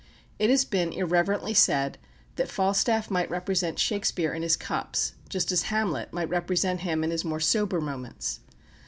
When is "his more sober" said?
7.11-7.79